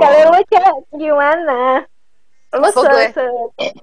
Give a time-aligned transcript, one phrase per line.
[0.00, 1.60] kalau lu cek gimana?
[2.56, 3.76] Lu se, se-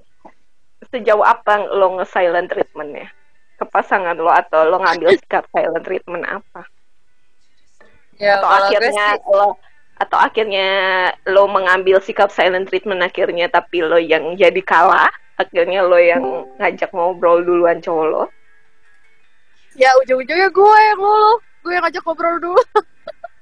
[0.92, 3.08] sejauh apa lo nge-silent treatmentnya
[3.58, 6.66] ke pasangan lo atau lo ngambil sikap silent treatment apa?
[8.18, 9.58] Ya, atau akhirnya sih, lo
[9.98, 10.68] atau akhirnya
[11.26, 16.22] lo mengambil sikap silent treatment akhirnya tapi lo yang jadi kalah akhirnya lo yang
[16.58, 18.24] ngajak ngobrol duluan cowok lo
[19.78, 21.32] ya ujung-ujungnya gue yang ngulu.
[21.62, 22.62] Gue yang ngajak ngobrol dulu.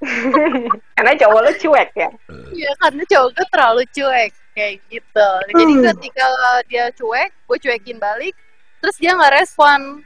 [0.95, 2.09] karena cowok lo cuek ya
[2.51, 4.31] Iya, karena cowok gue terlalu cuek.
[4.51, 5.29] Kayak gitu.
[5.53, 5.83] Jadi Hmm.
[5.93, 6.25] ketika
[6.65, 8.33] dia cuek, gue cuekin balik.
[8.81, 10.01] Terus dia nggak respon.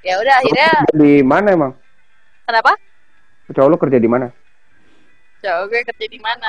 [0.00, 1.72] Ya udah akhirnya di mana emang?
[2.44, 2.78] kenapa?
[3.50, 4.30] Cowok lu kerja di mana?
[5.42, 6.46] Cowok gue kerja di mana?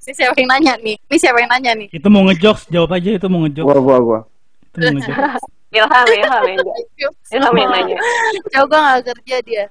[0.00, 0.96] Ini siapa yang nanya nih?
[0.98, 1.88] Ini siapa yang nanya nih?
[1.92, 3.68] Itu mau ngejokes, jawab aja itu mau ngejokes.
[3.70, 4.20] Gua gua gua.
[4.66, 5.44] Itu mau ngejokes.
[5.70, 6.44] ilham ilham
[7.30, 7.96] ilham yang nanya
[8.50, 9.64] Cowok gue nggak kerja dia.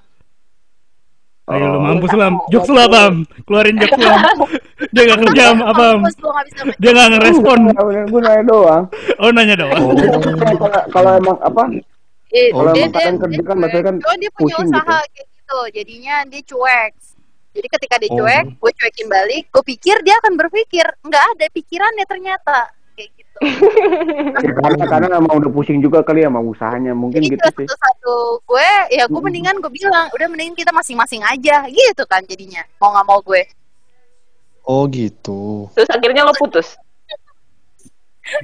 [1.50, 1.82] Ayo lu Oh.
[1.82, 2.34] mampus lam.
[2.50, 3.26] Jokes lah, Bam.
[3.44, 4.20] Keluarin jokes lam.
[4.94, 5.86] Dia gak kerja, apa?
[5.98, 7.60] Gue Dia gak ngerespon.
[7.74, 8.84] Gua, gua nanya doang.
[9.18, 9.84] Oh, nanya doang.
[10.56, 11.64] Kalau- Kalau emang apa?
[12.30, 14.70] Eh, Kalau dia, emang dia, kalian kerja dia kan maksudnya kan Cuma dia punya pusing
[14.70, 16.92] usaha kayak gitu, jadinya dia cuek.
[17.50, 18.18] Jadi ketika dia Oh.
[18.22, 19.44] cuek, gue cuekin balik.
[19.50, 22.70] Gue pikir dia akan berpikir, nggak ada pikirannya ternyata gitu.
[22.70, 22.79] Ya,
[24.44, 27.68] karena karena emang udah pusing juga kali ya sama usahanya mungkin Jadi gitu sih.
[27.68, 32.68] satu-satu gue, ya gue mendingan gue bilang, udah mendingan kita masing-masing aja, gitu kan jadinya.
[32.78, 33.44] Mau nggak mau gue.
[34.64, 35.66] Oh gitu.
[35.74, 36.76] terus akhirnya lo putus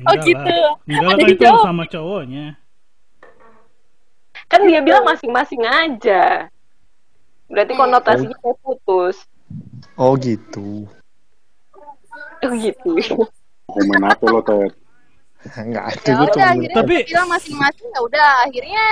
[0.10, 0.42] Oh, Enggak gitu.
[0.42, 0.74] lah.
[0.90, 1.62] Enggak lah, Ada itu dijawab.
[1.62, 2.46] sama cowoknya.
[4.46, 6.50] kan dia bilang masing-masing aja
[7.46, 9.26] berarti konotasinya kayak putus
[9.94, 10.90] Oh gitu.
[12.42, 12.92] oh gitu
[13.66, 14.70] Komen apa lo tuh?
[15.62, 16.34] Enggak ada Ya gue tuh.
[16.34, 18.86] udah akhirnya Tapi- gue bilang masing-masing ya udah akhirnya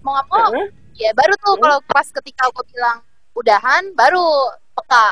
[0.00, 0.66] mau nggak mau Heeh.
[0.96, 2.98] ya baru tuh kalau pas ketika gue bilang
[3.32, 4.26] udahan baru
[4.72, 5.06] peka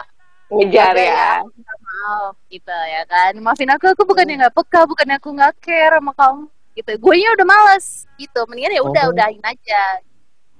[0.46, 5.28] ngejar ya minta maaf gitu ya kan maafin aku aku bukannya nggak peka bukannya aku
[5.30, 6.42] nggak care sama kamu
[6.74, 9.12] gitu gue nya udah males gitu mendingan ya udah Oh.
[9.12, 9.84] udahin aja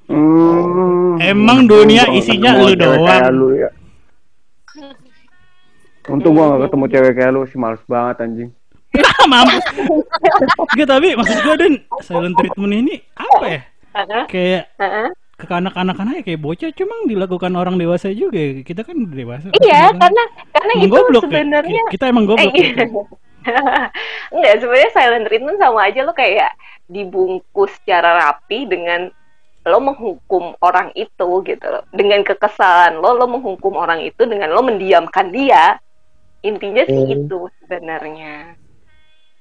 [0.05, 1.17] Hmm.
[1.17, 3.25] Emang dunia Untung isinya lu doang.
[3.33, 3.73] lu ya.
[6.12, 8.50] Untung gua gak ketemu cewek kayak lu sih males banget anjing.
[9.25, 9.65] Mampus.
[10.71, 13.60] Enggak, tapi maksud gue, Den, silent treatment ini apa ya?
[13.94, 15.09] Heeh, Kayak heeh.
[15.34, 20.22] kekanak-kanakan aja kayak bocah cuma dilakukan orang dewasa juga kita kan dewasa iya kan- karena
[20.49, 21.27] karena emang itu goblok ya.
[21.27, 22.71] sebenarnya kita emang goblok Eh, iya.
[22.71, 23.03] gitu.
[24.34, 26.55] Enggak, sebenarnya silent treatment sama aja lo kayak
[26.87, 29.11] dibungkus secara rapi dengan
[29.65, 31.82] lo menghukum orang itu gitu loh.
[31.91, 35.76] Dengan kekesalan lo, lo menghukum orang itu dengan lo mendiamkan dia.
[36.41, 37.09] Intinya sih Oh.
[37.11, 38.55] itu sebenarnya.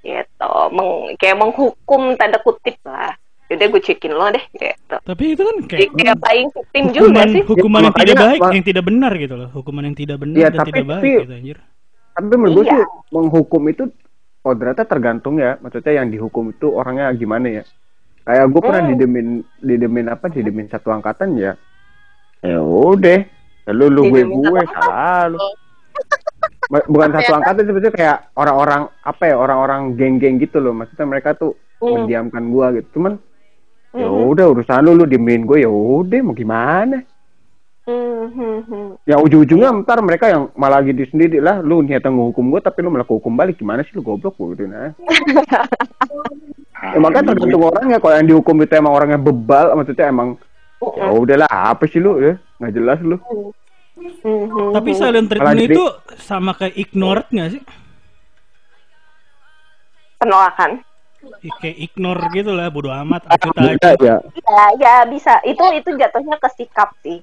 [0.03, 3.15] Gitu, Meng- kayak menghukum tanda kutip lah.
[3.47, 4.95] Yaudah gue cekin lo deh gitu.
[5.03, 7.43] tapi itu kan Jadi kayak kayak paling tim juga sih.
[7.43, 10.35] hukuman Ya, yang tidak makanya- baik yang tidak benar gitu loh hukuman yang tidak benar
[10.35, 11.57] Iya, dan tapi- tidak baik tapi- gitu anjir
[12.13, 12.73] Tapi menurut gue Iya.
[12.73, 13.83] sih menghukum itu
[14.41, 15.51] oh ternyata tergantung ya.
[15.59, 17.63] Maksudnya yang dihukum itu orangnya gimana ya.
[18.23, 18.91] Kayak gue pernah Hmm.
[18.91, 19.27] didemin
[19.59, 21.53] didemin apa didemin satu angkatan ya.
[22.39, 23.19] Ya udah.
[23.63, 25.37] Ya Lu lu gue gue salah lu.
[26.69, 30.71] Bukan satu angkatan sebetulnya kayak orang-orang apa ya orang-orang geng-geng gitu loh.
[30.71, 32.07] Maksudnya mereka tuh Hmm.
[32.07, 32.87] mendiamkan gua gitu.
[32.95, 33.19] Cuman
[33.91, 34.31] ya Mhm.
[34.31, 37.03] udah urusan lu lu diemin gue ya udah mau gimana.
[37.83, 38.89] Hmm, hmm, hmm.
[39.03, 42.87] Ya ujung-ujungnya ntar mereka yang malah gitu sendiri lah lu niatan ngehukum gue tapi lu
[42.87, 44.95] malah hukum balik gimana sih lu goblok gue gitu nah.
[46.95, 50.39] ya makanya tergantung orangnya kalau yang dihukum itu emang orangnya bebal maksudnya emang
[50.79, 53.51] ya udahlah apa sih lu ya nggak jelas lu Hmm, hmm,
[54.73, 54.99] tapi hmm.
[54.99, 55.85] silent treatment jadi- itu
[56.19, 57.63] sama kayak ignored nggak sih
[60.23, 60.71] penolakan.
[61.59, 65.39] Kayak ignore gitu lah bodo amat acut Beda aja ya Ya, ya bisa.
[65.43, 67.19] Itu itu jatuhnya ke sikap sih.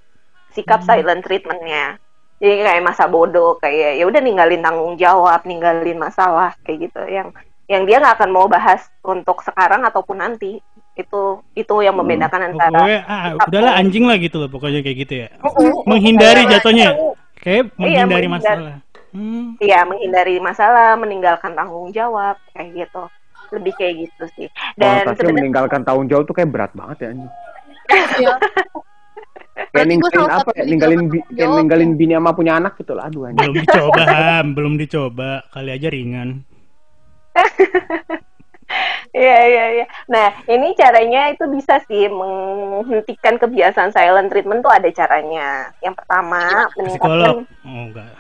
[0.53, 1.97] Sikap silent treatmentnya.
[2.41, 7.01] Jadi kayak masa bodoh, kayak ya udah ninggalin tanggung jawab, ninggalin masalah kayak gitu.
[7.05, 7.29] Yang
[7.69, 10.65] yang dia nggak akan mau bahas untuk sekarang ataupun nanti.
[11.01, 11.21] Itu
[11.57, 15.29] itu yang membedakan antara pokoknya ah, udahlah anjing lah gitu loh pokoknya kayak gitu ya.
[15.41, 15.89] Mm-mm.
[15.89, 16.89] menghindari jatuhnya.
[17.41, 18.77] kayak Iya, menghindari menghindar- masalah.
[19.11, 19.59] Hmm.
[19.59, 23.03] Iya, menghindari masalah, meninggalkan tanggung jawab kayak gitu.
[23.51, 24.47] Lebih kayak gitu sih.
[24.79, 27.33] Dan konotasinya sebenarnya meninggalkan tahun jauh tuh kayak berat banget ya anjing.
[28.21, 28.35] Iya.
[29.75, 33.29] kayak ninggalin apa ya ninggalin bi kayak ninggalin bini sama punya anak gitu lah aduh
[33.29, 33.51] anjing.
[33.51, 35.31] Belum dicoba Ham belum dicoba.
[35.51, 36.29] Kali aja ringan
[39.11, 39.87] Iya iya iya.
[40.07, 45.75] Nah ini caranya itu bisa sih menghentikan kebiasaan silent treatment tuh ada caranya.
[45.83, 48.11] Yang pertama psikolog meningkatkan oh enggak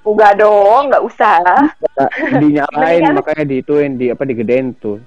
[0.00, 1.38] enggak dong, nggak usah.
[1.42, 5.02] Nah, dinyalain Mendingan- makanya diituin di apa digedein tuh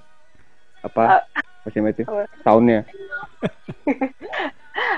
[0.83, 1.21] apa Uh,
[1.63, 2.27] maksudnya itu apa?
[2.43, 2.83] tahunnya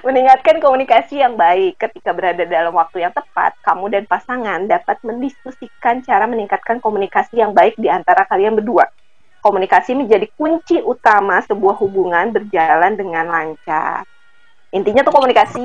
[0.07, 5.99] Meningkatkan komunikasi yang baik ketika berada dalam waktu yang tepat, kamu dan pasangan dapat mendiskusikan
[6.01, 8.87] cara meningkatkan komunikasi yang baik di antara kalian berdua.
[9.45, 14.01] Komunikasi menjadi kunci utama sebuah hubungan berjalan dengan lancar.
[14.73, 15.61] Intinya tuh komunikasi.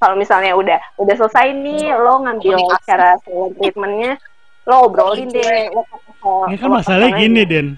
[0.00, 2.88] Kalau misalnya udah udah selesai nih, lo ngambil Komunikasi.
[2.88, 4.12] cara silent treatmentnya,
[4.64, 5.68] lo obrolin deh.
[5.76, 5.84] Lo,
[6.48, 7.68] Ini kan masalahnya gini, Den.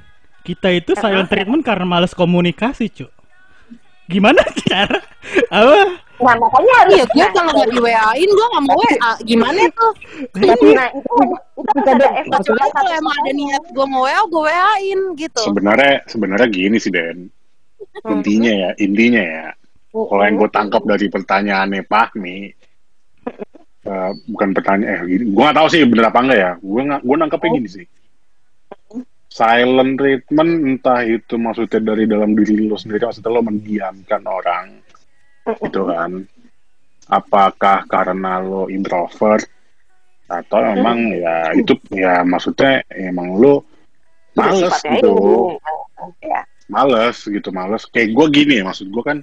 [0.47, 3.11] Kita itu silent treatment karena males komunikasi, cu.
[4.07, 5.03] Gimana cara?
[5.51, 5.99] Apa?
[6.21, 6.93] Nah makanya harus.
[6.95, 9.11] Iya, gue kalau nggak di WA-in, gue nggak mau WA.
[9.25, 9.93] Gimana tuh?
[10.37, 11.15] Tapi, nah itu
[11.57, 15.43] itu harus ada effort Kecuali kalau emang ada niat gue mau WA, gue WA-in gitu.
[15.49, 17.33] Sebenarnya sebenarnya gini sih Den.
[18.05, 19.47] Intinya ya, intinya ya.
[19.91, 22.39] Kalau yang gue tangkap dari pertanyaannya Fahmi,
[23.83, 26.53] eh, bukan pertanyaan, eh gini, gue gak tahu sih bener apa enggak ya.
[26.63, 27.87] Gue nggak, gue nangkepnya gini sih.
[29.31, 34.67] Silent treatment entah itu maksudnya dari dalam diri lo sendiri, maksudnya lo mendiamkan orang,
[35.59, 36.11] gitu kan.
[37.11, 39.43] Apakah karena lo introvert
[40.31, 43.67] atau emang ya itu ya maksudnya emang lo
[44.39, 45.59] males Sifatnya gitu ini.
[46.23, 46.41] Ya.
[46.71, 49.19] males gitu males kayak gue gini maksud gue kan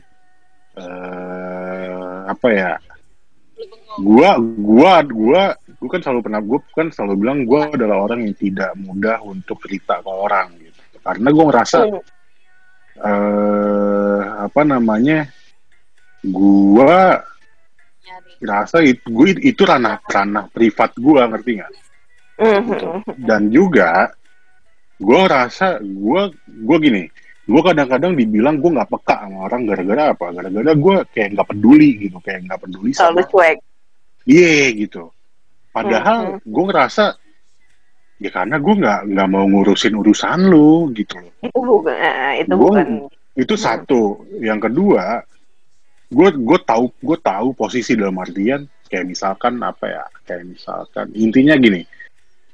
[0.75, 2.71] eh apa ya
[4.03, 5.44] gua gua gua
[5.80, 9.63] gua kan selalu pernah gue kan selalu bilang gua adalah orang yang tidak mudah untuk
[9.63, 12.03] cerita ke orang gitu karena gue ngerasa Hmm.
[12.97, 15.30] eh apa namanya
[16.24, 17.22] gua
[18.38, 21.72] ngerasa itu gue itu ranah ranah privat gua ngerti nggak
[22.64, 22.88] gitu.
[22.88, 23.25] Mhm.
[23.25, 24.14] dan juga
[24.96, 27.04] gue rasa gue gue gini
[27.44, 31.90] gue kadang-kadang dibilang gue nggak peka sama orang gara-gara apa gara-gara gue kayak nggak peduli
[32.00, 33.58] gitu kayak nggak peduli Selalu sama cuek.
[34.25, 35.04] iya gitu
[35.69, 37.06] padahal Hmm, gue ngerasa
[38.18, 41.94] ya karena gue nggak nggak mau ngurusin urusan lu gitu loh Itu bukan.
[41.96, 42.88] eh, Itu Gua- bukan.
[43.34, 43.64] itu Hmm.
[43.64, 44.02] satu
[44.40, 45.22] yang kedua
[46.07, 51.59] gue gue tahu gue tahu posisi dalam artian kayak misalkan apa ya kayak misalkan intinya
[51.59, 51.83] gini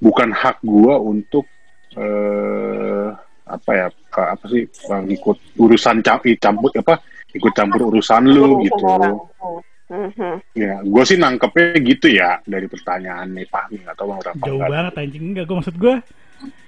[0.01, 1.45] bukan hak gue untuk
[1.93, 3.07] eh
[3.43, 6.97] apa ya ke- apa sih eh, ikut urusan cam- ih, campur apa
[7.29, 8.81] ikut campur urusan lu gitu.
[9.93, 10.57] Mhm.
[10.57, 14.93] ya gue sih nangkepnya gitu ya dari pertanyaan nih Fahmi atau bang Rafa Jauh banget
[14.97, 15.23] anjing.
[15.29, 15.95] Enggak gue maksud gue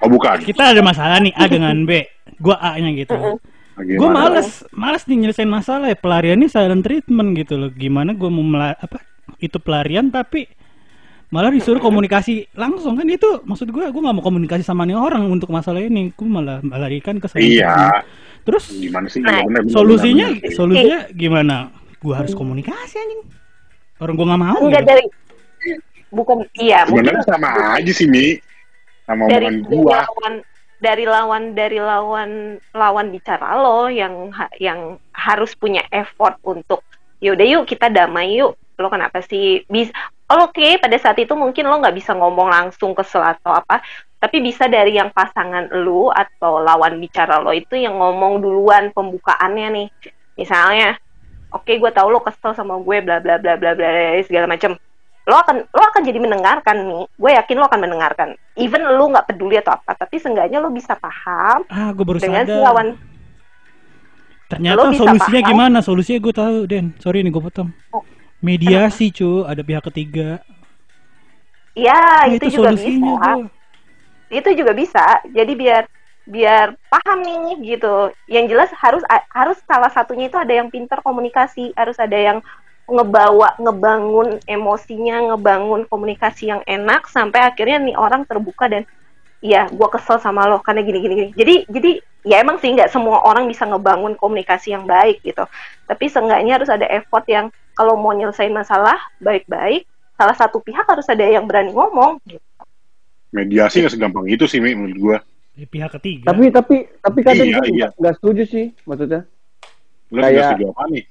[0.04, 0.38] oh bukan.
[0.46, 2.06] Kita ada masalah nih A dengan B.
[2.38, 3.40] Gue A nya gitu
[3.76, 7.70] gue males males nih nyelesain masalah ya pelariannya silent treatment gitu loh.
[7.76, 9.04] Gimana gue mau mela- apa
[9.44, 10.48] itu pelarian tapi
[11.28, 15.28] malah disuruh komunikasi langsung kan itu maksud gue gue nggak mau komunikasi sama nih orang
[15.28, 16.16] untuk masalah ini.
[16.16, 17.92] Gue malah melarikan ke iya.
[18.48, 19.20] terus gimana sih?
[19.20, 20.56] Nah, bener, bener, solusinya bener, bener.
[20.56, 21.56] solusinya gimana?
[22.00, 23.22] Gue harus komunikasi anjing.
[24.00, 24.60] Orang gue nggak mau.
[24.64, 24.92] Enggak gitu.
[24.94, 25.04] dari
[26.16, 28.40] bukan iya sebenarnya sama aja sih Mi?
[29.04, 30.00] Sama dari, omongan gua
[30.86, 34.30] dari lawan dari lawan lawan bicara lo yang
[34.62, 36.86] yang harus punya effort untuk
[37.18, 38.54] yaudah yuk kita damai yuk.
[38.78, 39.66] Lo kenapa sih?
[39.66, 39.90] Bisa
[40.30, 43.82] oke pada saat itu mungkin lo nggak bisa ngomong langsung kesel atau apa
[44.22, 49.68] tapi bisa dari yang pasangan lu atau lawan bicara lo itu yang ngomong duluan pembukaannya
[49.74, 49.88] nih.
[50.38, 51.02] Misalnya
[51.50, 54.78] oke gue tahu lo kesel sama gue bla bla bla bla bla segala macam
[55.26, 58.30] lo akan lo akan jadi mendengarkan nih gue yakin lo akan mendengarkan.
[58.56, 62.46] Even lo nggak peduli atau apa tapi seenggaknya lo bisa paham ah gue baru dengan
[62.46, 62.62] si sadar.
[62.62, 62.88] lawan
[64.46, 65.50] ternyata Lo solusinya paham.
[65.50, 65.78] gimana?
[65.82, 66.94] Solusinya gue tahu Den.
[67.02, 67.70] Sorry nih gue potong.
[68.40, 69.42] Mediasi cu.
[69.44, 70.46] Ada pihak ketiga.
[71.76, 73.32] Ya Nah, itu, juga solusinya bisa.
[73.34, 73.50] gua.
[74.32, 75.04] itu juga bisa.
[75.28, 75.84] Jadi biar
[76.26, 77.96] biar paham nih gitu.
[78.28, 81.74] Yang jelas harus harus salah satunya itu ada yang pintar komunikasi.
[81.76, 82.38] Harus ada yang
[82.86, 88.86] ngebawa ngebangun emosinya ngebangun komunikasi yang enak sampai akhirnya nih orang terbuka dan
[89.42, 91.92] ya gua kesel sama lo karena gini gini gini jadi jadi
[92.24, 95.46] ya emang sih nggak semua orang bisa ngebangun komunikasi yang baik gitu
[95.86, 101.06] tapi seenggaknya harus ada effort yang kalau mau nyelesain masalah baik-baik salah satu pihak harus
[101.06, 102.42] ada yang berani ngomong gitu.
[103.30, 105.18] mediasi nggak segampang itu sih Mi, menurut gua
[105.56, 107.88] di pihak ketiga Tapi tapi tapi kadang Iya, gue iya.
[107.96, 109.24] nggak setuju sih maksudnya.
[110.12, 111.04] lu Kayak- setuju apa nih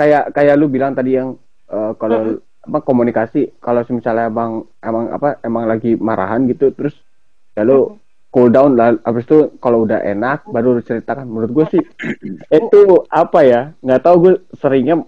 [0.00, 1.36] Kayak kayak lu bilang tadi yang
[1.68, 6.96] eh, kalau apa komunikasi kalau misalnya emang emang apa emang lagi marahan gitu terus
[7.56, 7.96] ya lu
[8.32, 11.28] cool down lah habis itu kalau udah enak baru ceritakan.
[11.28, 11.82] Menurut gue sih
[12.48, 12.80] itu
[13.12, 15.04] apa ya nggak tahu gue seringnya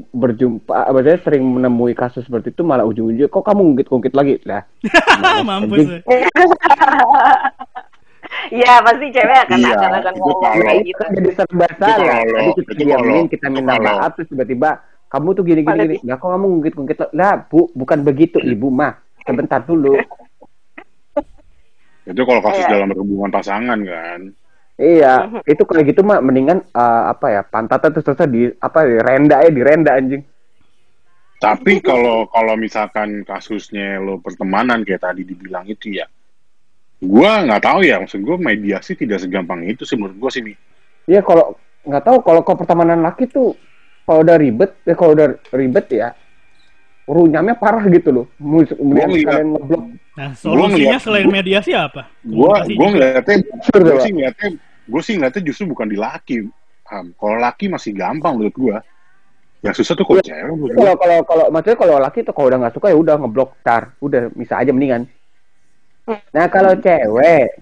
[0.00, 4.34] berjumpa maksudnya sering menemui kasus seperti itu malah ujung-ujungnya kok kamu ngungkit-ngungkit lagi?
[4.46, 4.62] Lah.
[5.48, 6.00] Mampus.
[8.48, 10.98] Iya pasti cewek akan Iya, akan akan ngomong kalau- kayak itu gitu.
[10.98, 11.96] kan jadi serba salah.
[12.00, 14.70] kalau- tadi kita diamin kalau- kita minta kalau- maaf terus tiba-tiba
[15.10, 15.96] kamu tuh gini gini Kalau gini.
[16.00, 18.38] Nggak kok kamu ngungkit-ngungkit lah bu bukan begitu.
[18.40, 19.94] Ibu mah sebentar dulu.
[22.08, 22.70] Itu kalau kasus Iya.
[22.74, 24.20] dalam hubungan pasangan kan.
[24.80, 28.96] Iya, itu kayak gitu mah mendingan eh, apa ya pantatnya terus terus di apa di
[28.96, 30.24] renda ya di renda anjing.
[31.36, 36.04] Tapi kalau kalau misalkan kasusnya lo pertemanan kayak tadi dibilang itu ya,
[37.00, 40.52] gua nggak tahu ya maksud gua mediasi tidak segampang itu sih menurut gua sih Mi.
[41.08, 43.56] Iya kalau nggak tahu kalau kalau pertemanan laki tuh
[44.04, 46.12] kalau udah ribet ya kalau udah ribet ya
[47.10, 48.26] runyamnya parah gitu loh.
[48.38, 49.82] Kemudian kalian ngeblok.
[50.14, 52.06] Nah, solusinya selain gua- mediasi apa?
[52.22, 52.86] Gua juga.
[52.92, 54.00] ngeliatnya, Pak.
[54.04, 54.48] sih ngeliatnya,
[54.86, 56.46] gua sih ngeliatnya justru bukan di laki.
[56.90, 57.14] Ham.
[57.14, 58.76] Kalau laki masih gampang menurut gua.
[59.62, 60.26] Yang susah tuh kalau Iya.
[60.28, 60.68] cewek gua.
[60.74, 63.82] Kalau kalau kalau maksudnya kalau laki tuh kalau udah nggak suka ya udah ngeblok tar,
[64.02, 65.06] udah bisa aja mendingan.
[66.08, 67.60] Nah kalau cewek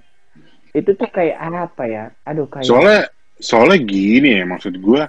[0.76, 2.04] itu tuh kayak apa ya?
[2.28, 3.00] Aduh kayak Soalnya
[3.38, 5.08] soalnya gini ya maksud gua,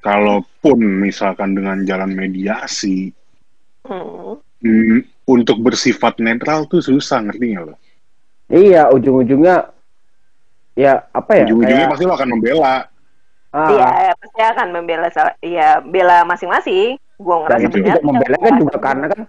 [0.00, 3.12] kalaupun misalkan dengan jalan mediasi,
[3.80, 4.36] Hmm.
[4.60, 7.74] hmm, untuk bersifat netral tuh susah ngerti nggak lo?
[8.52, 9.72] iya ujung-ujungnya
[10.76, 11.44] ya apa ya?
[11.48, 12.76] Ujung-ujungnya kayak, pasti lo akan membela.
[13.50, 17.00] ah, Iya, pasti akan membela salah, ya bela masing-masing.
[17.20, 19.20] Gue dan ngerasa itu punya juga membela kan juga karena kan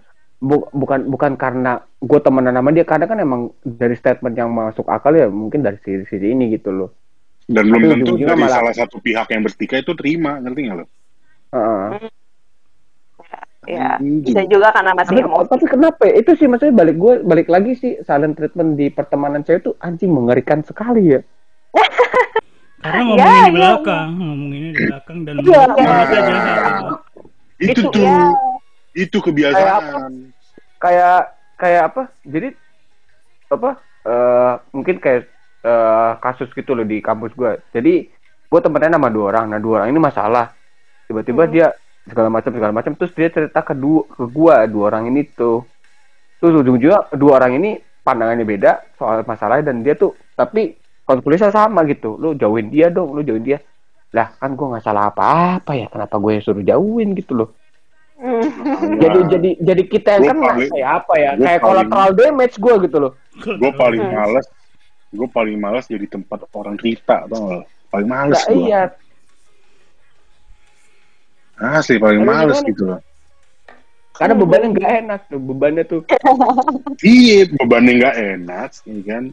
[0.42, 4.90] bu- bukan bukan karena gue temenan sama dia karena kan emang dari statement yang masuk
[4.90, 6.90] akal ya mungkin dari sisi, sisi ini gitu loh.
[7.46, 10.86] Dan belum tentu dari malah- salah satu pihak yang bertikai itu terima, ngerti nggak lo?
[11.54, 12.10] Heeh.
[13.70, 14.26] ya Anjing.
[14.26, 15.50] bisa juga karena masih Tapi, emosi.
[15.54, 16.14] tapi kenapa ya?
[16.18, 20.10] Itu sih maksudnya balik gue balik lagi sih silent treatment di pertemanan cewek tuh anjing
[20.10, 21.22] mengerikan sekali ya.
[22.82, 26.86] Karena Ya, ngomongin di ya, belakang, ngomonginnya di belakang dan aja gitu.
[27.62, 28.18] Itu, Itu, tuh, ya.
[28.96, 30.14] Itu Kayak kebiasaan.
[30.82, 31.20] Kayak
[31.58, 32.04] kayak apa?
[32.26, 32.50] Jadi
[33.52, 33.72] apa?
[34.02, 35.30] eh mungkin kayak
[35.62, 37.52] eh, kasus gitu loh di kampus gue.
[37.70, 38.10] Jadi
[38.50, 39.46] gue temennya sama dua orang.
[39.54, 40.46] Nah dua orang ini masalah.
[41.06, 41.68] Tiba-tiba dia
[42.10, 42.98] segala macam segala macam.
[42.98, 45.62] Terus dia cerita ke dua ke gue dua orang ini tuh.
[46.42, 50.74] Terus ujung-ujungnya dua orang ini pandangannya beda soal masalahnya dan dia tuh tapi
[51.06, 52.18] konklusinya sama gitu.
[52.18, 53.62] Lu jauhin dia dong, lu jauhin dia.
[54.18, 55.86] Lah kan gue nggak salah apa-apa ya.
[55.94, 57.61] Kenapa gue suruh jauhin gitu loh?
[58.96, 62.56] Jadi jadi jadi kita yang kena paling- kayak apa ya gua kayak paling- collateral damage
[62.56, 64.46] gue gitu loh Gue paling males,
[65.10, 67.64] gue paling males jadi tempat orang cerita, tau gak?
[67.90, 68.62] Paling males Nah, gue.
[68.62, 68.82] iya
[71.58, 72.70] Asli paling Aduh, males gimana?
[72.70, 73.00] gitu loh.
[74.12, 76.02] karena bebannya nggak enak tuh bebannya tuh
[77.02, 79.24] Iya, bebannya nggak enak, ya kan?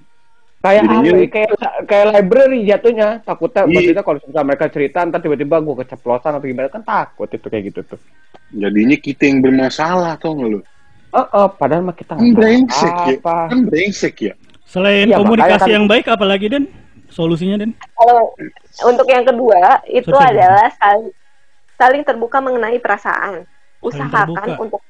[0.58, 1.50] Kayak Jadinya- apa ya, kayak
[1.86, 3.70] kayak library jatuhnya takutnya Iya.
[3.70, 7.64] maksudnya kalau misalnya mereka cerita ntar tiba-tiba gue keceplosan atau gimana kan takut itu kayak
[7.68, 8.00] gitu tuh
[8.48, 10.60] Jadinya kita yang bermasalah, tau gak lo?
[11.10, 13.18] oh, oh padahal mah kita Kan nggak brengsek tahu ya.
[13.18, 14.34] apa Kan brengsek ya.
[14.64, 16.64] Selain Iya, komunikasi makanya kan- yang baik apalagi Den?
[17.08, 17.72] Solusinya Den?
[17.94, 18.34] Kalau
[18.84, 20.28] untuk yang kedua itu Sorry.
[20.34, 21.08] adalah saling,
[21.74, 23.46] saling terbuka mengenai perasaan.
[23.78, 24.82] Usahakan untuk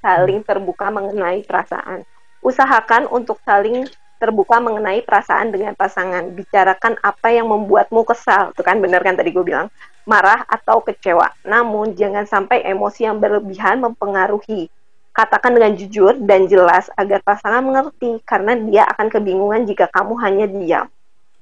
[0.00, 2.02] saling terbuka mengenai perasaan.
[2.40, 3.84] Usahakan untuk saling
[4.24, 6.32] terbuka mengenai perasaan dengan pasangan.
[6.32, 8.56] Bicarakan apa yang membuatmu kesal.
[8.56, 9.68] Itu kan benar kan tadi gue bilang.
[10.08, 11.28] Marah atau kecewa.
[11.44, 14.72] Namun jangan sampai emosi yang berlebihan mempengaruhi.
[15.12, 20.46] Katakan dengan jujur dan jelas agar pasangan mengerti karena dia akan kebingungan jika kamu hanya
[20.48, 20.88] diam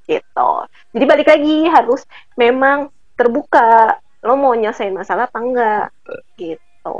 [0.07, 0.53] gitu.
[0.93, 2.03] Jadi balik lagi harus
[2.35, 3.99] memang terbuka.
[4.23, 5.87] Lo mau nyelesain masalah apa enggak?
[6.39, 6.99] Gitu.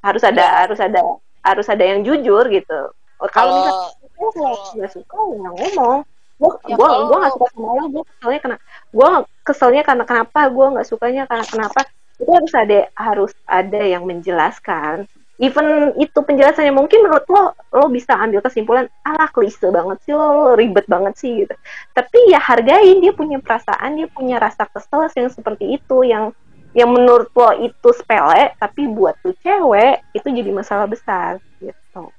[0.00, 1.00] Harus ada harus ada
[1.40, 2.80] harus ada yang jujur gitu.
[3.28, 5.98] Kalau misalnya Kalau gue nggak suka ya ngomong.
[6.40, 7.84] Gue Ya, gue gue nggak suka sama lo.
[7.92, 8.58] Gue keselnya karena
[8.96, 9.08] gue
[9.44, 10.40] keselnya karena kenapa?
[10.48, 11.80] Gue nggak sukanya karena kenapa?
[12.16, 15.04] Itu harus ada harus ada yang menjelaskan.
[15.40, 20.26] Even itu penjelasannya mungkin menurut lo lo bisa ambil kesimpulan alah klise banget sih lo,
[20.36, 21.56] lo ribet banget sih gitu
[21.96, 26.36] tapi ya hargain dia punya perasaan dia punya rasa kesel yang seperti itu yang
[26.76, 32.12] yang menurut lo itu sepele tapi buat tuh cewek itu jadi masalah besar gitu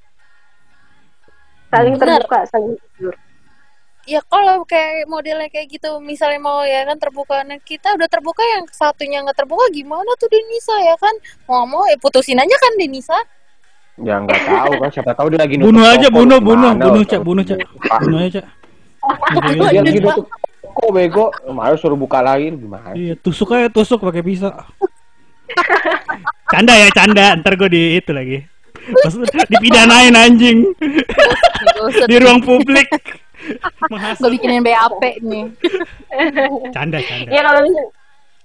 [1.72, 2.22] saling Benar.
[2.22, 3.16] terbuka saling jujur
[4.10, 8.42] ya kalau kayak modelnya kayak gitu misalnya mau ya kan terbuka nah kita udah terbuka
[8.58, 12.74] yang satunya nggak terbuka gimana tuh Denisa ya kan mau mau ya putusin aja kan
[12.82, 13.18] Denisa
[14.02, 17.04] ya nggak tahu kan siapa tahu dia lagi Bunuh aja, toko, bunuh, gimana bunuh, bunuh.
[17.06, 17.60] Cak, bunuh, Cak.
[18.02, 18.46] Bunuh aja, Cak.
[19.54, 20.26] Dia lagi nutup
[20.72, 24.56] toko bego malah suruh buka lagi gimana Iya, tusuk aja tusuk pakai pisau.
[26.48, 27.36] Canda ya, canda.
[27.36, 28.40] Ntar gue di itu lagi.
[28.92, 29.14] Pas
[29.48, 30.68] dipidanain anjing.
[32.10, 32.90] Di ruang publik.
[33.90, 35.46] Gue bikinin BAP nih.
[36.70, 37.30] Canda, canda.
[37.32, 37.86] ya kalau misalnya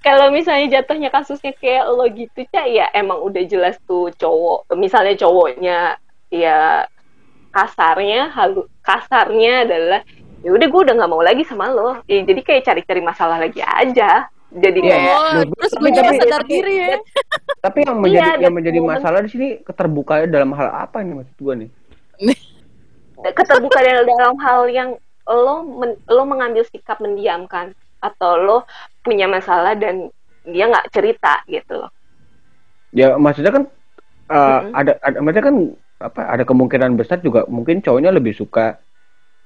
[0.01, 5.19] kalau misalnya jatuhnya kasusnya kayak lo gitu cak ya emang udah jelas tuh cowok misalnya
[5.19, 5.79] cowoknya
[6.31, 6.87] ya
[7.51, 10.01] kasarnya halu kasarnya adalah
[10.47, 11.99] ya udah gue udah nggak mau lagi sama lo.
[12.07, 16.41] Ya, jadi kayak cari-cari masalah lagi aja jadi Iya, kayak oh terus gue tapi- sadar
[16.41, 16.97] tapi- diri ya.
[17.65, 21.37] tapi yang menjadi Iya, yang menjadi masalah di sini keterbukaan dalam hal apa ini maksud
[21.37, 21.69] gua nih?
[23.17, 24.91] Keterbukaan dalam hal yang
[25.27, 28.59] lo men- lo mengambil sikap mendiamkan atau lo
[29.03, 30.09] punya masalah dan
[30.47, 31.91] dia nggak cerita gitu loh.
[32.95, 33.65] Ya maksudnya kan
[34.31, 34.73] uh, Mm-mm.
[34.73, 35.57] ada ada maksudnya kan
[35.97, 38.79] apa ada kemungkinan besar juga mungkin cowoknya lebih suka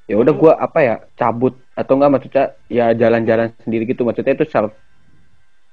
[0.06, 1.56] ya udah gua apa ya cabut.
[1.72, 4.04] Atau enggak maksudnya ya jalan-jalan sendiri gitu.
[4.04, 4.74] Maksudnya itu self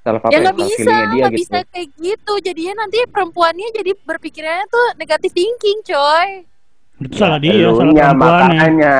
[0.08, 1.38] self apa ya ya, nggak bisa nggak gitu.
[1.38, 6.48] bisa kayak gitu jadinya nanti perempuannya jadi berpikirannya tuh negatif thinking coy
[6.98, 7.76] Itu salah dia, Elunya,
[8.08, 8.48] salah perempuannya.
[8.48, 8.98] makanya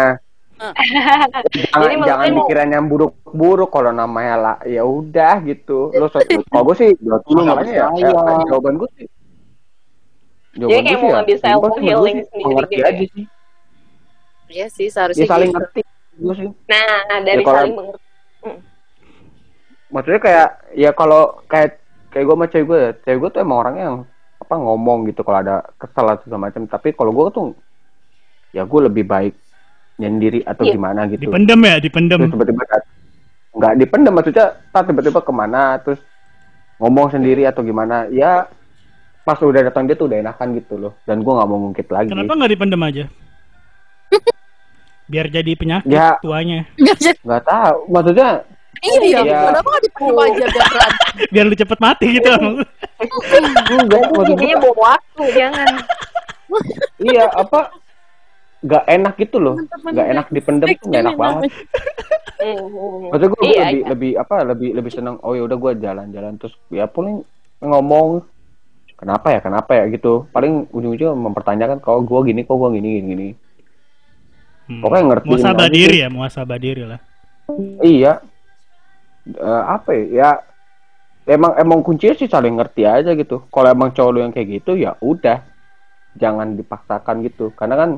[0.58, 6.06] jangan Jadi maksudnya jangan mau- pikiran yang buruk-buruk kalau namanya lah ya udah gitu lo
[6.08, 6.18] so,
[6.50, 8.34] kalau gue sih Berarti lu nggak masalahnya ya, percaya.
[8.34, 9.08] ya, jawaban gue sih
[10.54, 12.88] Jadi kayak mau ngambil self healing sendiri gitu ya.
[12.88, 13.26] aja sih
[14.48, 15.58] Iya sih ya seharusnya saling gitu.
[15.58, 15.82] ngerti
[16.18, 18.06] gue sih Nah, dari Ya, kalau- saling mengerti.
[19.90, 21.80] Maksudnya kayak ya kalau kayak
[22.10, 23.98] kayak gue sama cewek gue ya cewek gue tuh emang orangnya yang
[24.38, 27.46] apa ngomong gitu kalau ada kesel atau segala macam tapi kalau gue tuh
[28.52, 29.34] ya gue lebih baik
[29.98, 30.74] nyendiri atau Iya.
[30.74, 32.20] gimana gitu Dipendem ya, dipendem.
[32.22, 32.90] terus tiba-tiba dat-
[33.52, 35.98] nggak dipendam maksudnya tak tiba-tiba ke mana terus
[36.78, 38.46] ngomong sendiri atau gimana ya
[39.24, 42.08] pas udah datang dia tuh udah enakan gitu loh dan gue nggak mau ngungkit lagi
[42.08, 43.04] Kenapa nggak dipendem aja?
[45.08, 46.20] Biar jadi penyakit Ya.
[46.20, 46.68] tuanya.
[47.24, 48.30] Nggak tahu maksudnya
[48.80, 49.38] iya Iya.
[49.48, 50.92] kenapa nggak dipendam aja biar?
[51.28, 52.30] Biar lu cepet mati gitu.
[52.30, 55.68] enggak Itu maksud jadinya gue bom waktu, jangan.
[57.08, 57.60] iya apa
[58.60, 61.52] nggak enak gitu loh nggak enak dipendem tuh nggak enak banget
[62.38, 62.70] Hmm.
[63.10, 63.88] Maksudnya gue Iya, lebih iya.
[63.90, 67.26] lebih apa lebih lebih seneng oh ya udah gue jalan-jalan terus ya paling
[67.60, 68.22] ngomong
[68.94, 73.08] kenapa ya kenapa ya gitu paling ujung-ujungnya mempertanyakan kalau gue gini kok gue gini gini
[73.08, 73.28] gini
[74.68, 74.84] Hmm.
[74.84, 77.00] Pokoknya ngertiin Muasabah diri ya, muasabah diri lah.
[77.80, 78.20] iya
[79.28, 80.04] Eh, apa ya?
[80.20, 80.30] Ya
[81.36, 83.36] emang emang kuncinya sih saling ngerti aja gitu.
[83.54, 85.38] Kalau emang cowok lu yang kayak gitu ya udah.
[86.22, 87.54] Jangan dipaksakan gitu.
[87.60, 87.90] Karena kan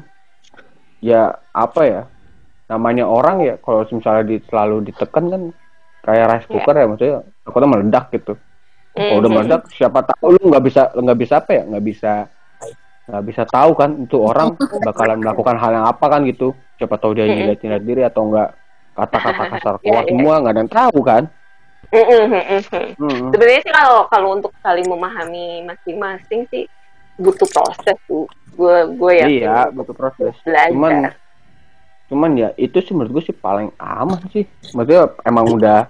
[1.04, 1.22] ya
[1.54, 2.02] apa ya?
[2.72, 5.42] Namanya orang ya kalau misalnya di, selalu ditekan kan
[6.06, 6.52] kayak rice Iya.
[6.52, 8.34] cooker ya maksudnya takutnya meledak gitu.
[8.94, 9.36] Kalau udah Mhm.
[9.36, 11.64] meledak siapa tahu lu nggak bisa nggak bisa apa ya?
[11.70, 12.12] Nggak bisa
[13.10, 14.50] nggak bisa tahu kan itu orang
[14.88, 16.56] bakalan melakukan hal yang apa kan gitu.
[16.78, 17.36] Siapa tahu dia Mm-mm.
[17.36, 18.50] nyilet nyilet diri atau enggak
[18.94, 20.12] kata-kata kasar Iya, keluar iya.
[20.14, 21.24] semua nggak ada yang tahu kan
[21.90, 22.86] mhm, mhm.
[23.02, 23.30] Mm-mm.
[23.34, 26.66] Sebenarnya sih kalau kalau untuk saling memahami masing-masing sih
[27.18, 28.30] butuh proses tuh.
[28.54, 30.70] Gue gue ya iya butuh proses belajar.
[30.70, 30.94] cuman
[32.10, 35.88] cuman ya itu sih menurut gue sih paling aman sih maksudnya emang udah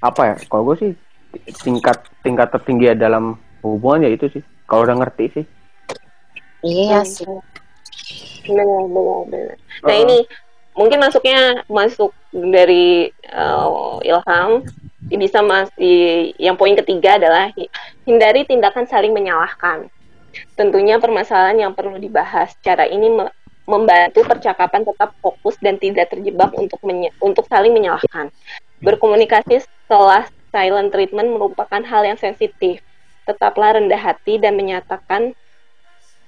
[0.00, 0.90] apa ya kalau gue sih
[1.62, 5.44] tingkat tingkat tertinggi ya dalam hubungan ya itu sih kalau udah ngerti sih
[6.60, 7.28] Iya sih.
[8.42, 9.54] Benar, benar, benar.
[9.86, 10.02] Nah Heeh.
[10.02, 10.18] ini
[10.76, 14.62] mungkin masuknya masuk dari uh, Ilham
[15.08, 17.70] bisa masih yang poin ketiga adalah hi-
[18.04, 19.88] hindari tindakan saling menyalahkan.
[20.52, 22.52] Tentunya permasalahan yang perlu dibahas.
[22.60, 23.32] Cara ini me-
[23.66, 26.78] membantu percakapan tetap fokus dan tidak terjebak untuk
[27.18, 28.30] untuk saling menyalahkan.
[28.84, 32.84] Berkomunikasi setelah silent treatment merupakan hal yang sensitif.
[33.26, 35.34] Tetaplah rendah hati dan menyatakan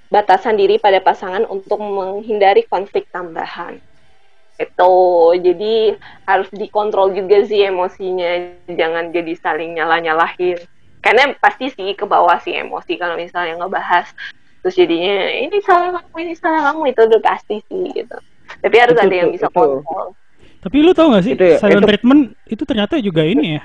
[0.09, 3.79] batasan diri pada pasangan untuk menghindari konflik tambahan.
[4.59, 4.91] Itu
[5.39, 5.95] jadi
[6.27, 10.59] harus dikontrol juga sih emosinya, jangan jadi saling nyalah-nyalahin.
[10.99, 14.11] Karena pasti sih ke bawah sih emosi kalau misalnya ngebahas
[14.59, 18.17] terus jadinya ini salah kamu, ini salah kamu itu udah pasti sih gitu.
[18.59, 19.55] Tapi harus Itu ada yang bisa itu.
[19.55, 20.11] kontrol.
[20.59, 23.63] Tapi lu tau gak sih Itu ya, silent itu- treatment itu ternyata juga ini ya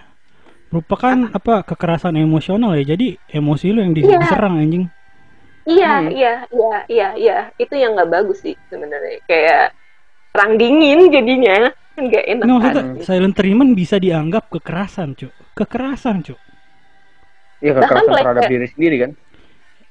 [0.71, 2.95] merupakan apa kekerasan emosional ya.
[2.95, 4.23] Jadi emosi lu yang Iya.
[4.23, 4.87] diserang anjing.
[5.65, 6.11] Iya, Hmm.
[6.15, 7.39] iya, iya, iya, iya.
[7.59, 9.19] Itu yang nggak bagus sih sebenarnya.
[9.27, 9.75] Kayak
[10.35, 12.87] perang dingin jadinya kan nggak enak maksudnya kan.
[13.01, 15.31] silent treatment bisa dianggap kekerasan, Cuk.
[15.55, 16.41] Kekerasan, Cuk.
[17.63, 19.13] iya Bahkan kekerasan pelecehan- terhadap diri sendiri kan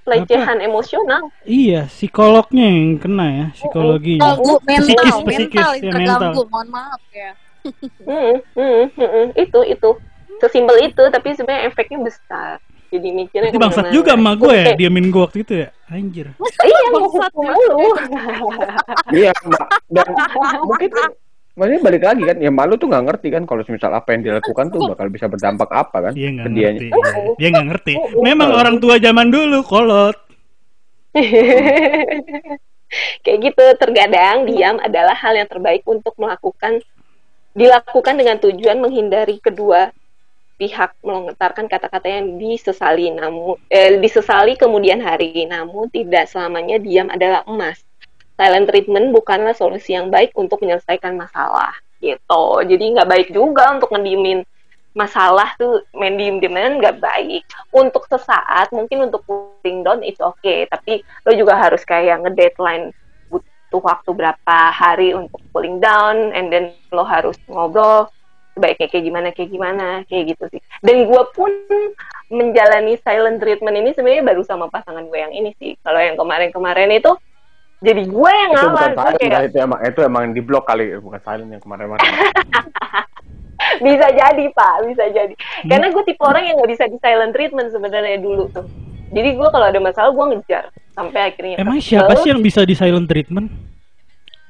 [0.03, 1.31] Pelecehan emosional.
[1.47, 4.35] Iya, psikolognya yang kena ya, psikologinya.
[4.35, 6.19] Mental, mental, Psikis, mental, psikis, yang ya, terganggu.
[6.19, 6.43] mental.
[6.51, 7.31] Mohon maaf ya.
[8.03, 9.25] Hmm, hmm, hmm, hmm.
[9.39, 9.89] Itu itu
[10.43, 12.59] sesimpel itu tapi sebenarnya efeknya besar.
[12.93, 15.69] Jadi mikirnya Itu bangsat juga sama gue ya, Kayak, diamin gue waktu itu ya.
[15.89, 16.27] Anjir.
[16.69, 17.53] Iya, mau Bangsat hukum ya.
[17.57, 17.87] lu.
[19.17, 19.31] iya
[19.89, 20.07] dan
[20.63, 20.89] mungkin
[21.53, 24.65] maksudnya balik lagi kan ya malu tuh nggak ngerti kan kalau misal apa yang dilakukan
[24.73, 26.87] tuh bakal bisa berdampak apa kan Dia nggak ngerti.
[27.37, 27.93] Dia nggak ngerti.
[28.21, 30.17] Memang orang tua zaman dulu kolot.
[33.25, 36.77] Kayak gitu, terkadang diam adalah hal yang terbaik untuk melakukan
[37.53, 39.93] dilakukan dengan tujuan menghindari kedua
[40.63, 45.43] pihak melontarkan kata-kata yang disesali namun eh, disesali kemudian hari.
[45.43, 47.83] Namun tidak selamanya diam adalah emas.
[48.39, 52.63] Silent treatment bukanlah solusi yang baik untuk menyelesaikan masalah gitu.
[52.63, 54.47] Jadi nggak baik juga untuk ngediemin
[54.95, 57.43] masalah tuh main diem nggak baik.
[57.75, 62.95] Untuk sesaat mungkin untuk cooling down itu oke tapi lo juga harus kayak ngedeadline
[63.27, 68.05] but- butuh waktu berapa hari untuk cooling down and then lo harus ngobrol
[68.53, 70.61] sebaiknya kayak gimana kayak gimana kayak gitu sih.
[70.85, 71.51] Dan gue pun
[72.29, 75.73] menjalani silent treatment ini sebenarnya baru sama pasangan gue yang ini sih.
[75.81, 77.11] Kalau yang kemarin-kemarin itu
[77.83, 80.95] jadi gue yang itu bukan silent kayak itu emang itu emang di blok kali.
[81.01, 82.07] Bukan silent yang kemarin-kemarin.
[83.85, 84.73] Bisa jadi pak.
[84.87, 85.33] Bisa jadi.
[85.33, 85.69] Hmm.
[85.69, 88.67] karena gue tipe orang yang nggak bisa di silent treatment sebenarnya dulu tuh.
[89.13, 90.63] Jadi gue kalau ada masalah gue ngejar.
[90.93, 92.01] Sampai akhirnya Emang kesel.
[92.01, 93.49] siapa sih yang bisa di silent treatment?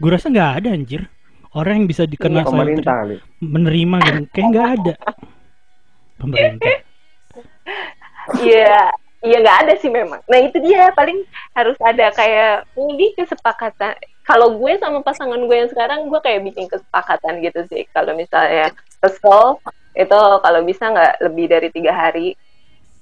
[0.02, 1.08] Gue rasa nggak ada anjir.
[1.54, 4.94] Orang yang bisa dikena silent pemerintah treatment kali menerima gitu, kayak nggak ada.
[6.18, 6.76] Pemerintah.
[8.39, 8.88] Iya,
[9.20, 10.24] iya nggak ada sih memang.
[10.32, 14.00] Nah itu dia paling harus ada kayak ini kesepakatan.
[14.24, 17.84] Kalau gue sama pasangan gue yang sekarang, gue kayak bikin kesepakatan gitu sih.
[17.92, 18.72] Kalau misalnya
[19.04, 19.60] kesel,
[19.92, 22.39] itu kalau bisa nggak lebih dari tiga hari,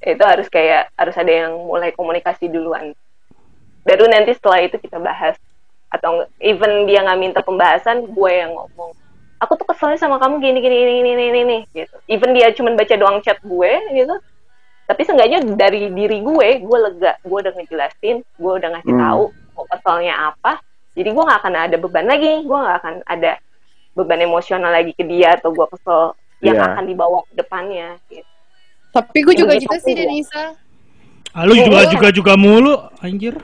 [0.02, 2.98] itu harus kayak harus ada yang mulai komunikasi duluan.
[3.86, 5.38] Baru nanti setelah itu kita bahas.
[5.92, 8.96] Atau even dia nggak minta pembahasan, gue yang ngomong.
[9.40, 11.96] Aku tuh keselnya sama kamu gini gini gini gini gini, gini gitu.
[12.08, 14.16] Even dia cuma baca doang chat gue gitu,
[14.86, 19.02] tapi seenggaknya dari diri gue gue lega gue udah ngejelasin gue udah ngasih Hmm.
[19.02, 19.24] tahu
[19.56, 20.60] mau keselnya apa
[20.92, 23.32] jadi gue nggak akan ada beban lagi gue nggak akan ada
[23.96, 26.12] beban emosional lagi ke dia atau gue kesel
[26.44, 26.68] yang Iya.
[26.76, 28.28] akan dibawa ke depannya gitu.
[28.92, 30.04] Tapi gue juga gitu sih juga.
[30.04, 30.44] Denisa.
[31.32, 33.40] Ah, lu juga juga juga mulu, anjir.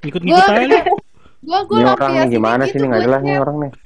[0.00, 0.80] Ikut-ikut aja
[1.42, 1.48] lu.
[1.48, 2.78] Gue gue ini orang nih gimana sih?
[2.78, 3.72] Ini nggak jelas nih orang nih.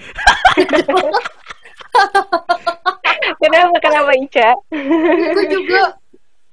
[3.41, 4.51] Kenapa kenapa Ica?
[5.35, 5.97] Gue juga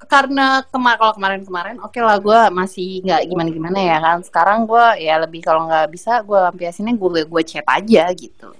[0.07, 4.23] karena kemar kalau kemarin-kemarin oke lah gue masih nggak gimana-gimana ya kan.
[4.23, 8.55] Sekarang gue ya lebih kalau nggak bisa gue lampiasinnya gue gue chat aja gitu.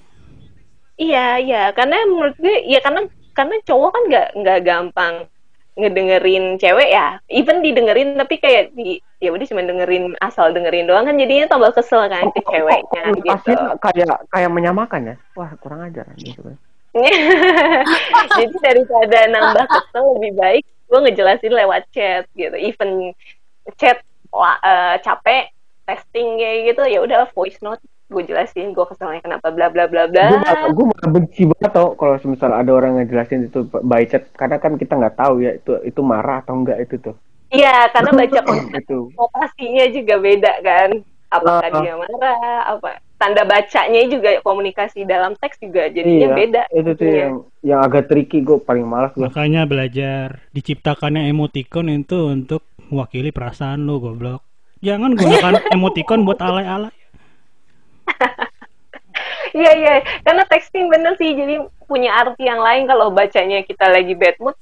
[0.99, 1.63] Iya iya.
[1.71, 5.15] Karena menurut gue ya karena karena cowok kan nggak nggak gampang
[5.77, 11.05] ngedengerin cewek ya even didengerin tapi kayak di ya udah cuma dengerin asal dengerin doang
[11.05, 15.85] kan jadinya tambah kesel kan ke ceweknya gitu Pasien kayak kayak menyamakan ya wah kurang
[15.85, 16.57] ajar sebenarnya.
[18.37, 22.55] Jadi daripada nambah kesel lebih baik gue ngejelasin lewat chat gitu.
[22.57, 23.11] Even
[23.77, 25.53] chat eh, capek
[25.87, 30.07] testing kayak gitu ya udah voice note gue jelasin gue keselnya kenapa bla bla bla
[30.07, 30.25] bla.
[30.29, 34.03] gue malah, gue malah benci banget tau kalau misal ada orang yang jelasin itu by
[34.03, 37.15] chat karena kan kita nggak tahu ya itu itu marah atau enggak itu tuh
[37.47, 38.39] Iya karena baca
[38.75, 40.89] itu konotasinya juga beda kan.
[41.27, 41.79] Apakah Ah.
[41.79, 42.39] dia marah?
[42.69, 46.61] Apa tanda bacanya juga komunikasi dalam teks juga jadinya iya beda.
[46.69, 47.15] itu tuh Iya.
[47.17, 53.31] yang yang agak tricky gue paling malas gue Makanya belajar diciptakannya emoticon itu untuk mewakili
[53.31, 54.43] perasaan lu, goblok.
[54.79, 56.93] Jangan gunakan emoticon buat alay-alay.
[59.57, 64.13] Iya iya, karena texting bener sih, jadi punya arti yang lain kalau bacanya kita lagi
[64.13, 64.53] bad mood.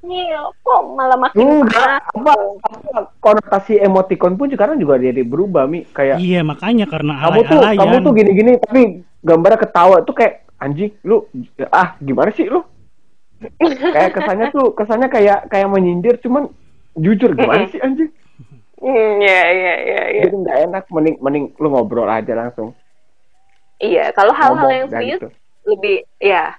[0.00, 2.00] Ini kok malah makin enggak parah.
[2.02, 7.40] apa, apa konotasi emoticon pun sekarang juga jadi berubah mi kayak Iya, makanya karena kamu
[7.44, 7.78] tuh alay-alayan.
[7.78, 8.80] kamu tuh gini-gini tapi
[9.22, 11.22] gambarnya ketawa tuh kayak anjing lu
[11.68, 12.66] ah gimana sih lu
[13.84, 16.50] kayak kesannya tuh kesannya kayak kayak menyindir cuman
[16.92, 18.10] jujur gimana sih anjing
[18.74, 20.22] Hmm, Iya iya iya iya.
[20.26, 22.74] jadi nggak enak mending mending lu ngobrol aja langsung
[23.82, 25.28] Iya, kalau hal-hal yang serius gitu.
[25.66, 26.54] lebih ya.